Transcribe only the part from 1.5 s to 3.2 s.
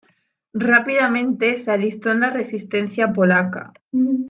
se alistó en la resistencia